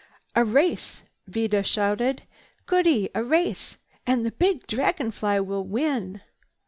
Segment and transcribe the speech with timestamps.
[0.33, 2.23] "A race!" Vida shouted.
[2.65, 3.07] "Goody!
[3.13, 3.77] A race!
[4.07, 6.21] And the big Dragon Fly will win!"